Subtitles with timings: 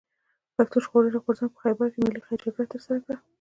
[0.55, 3.15] پښتون ژغورني غورځنګ په خېبر کښي ملي جرګه ترسره کړه.